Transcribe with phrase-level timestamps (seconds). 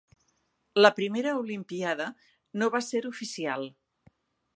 [0.85, 2.07] La primera olimpíada
[2.61, 3.67] no va ser oficial.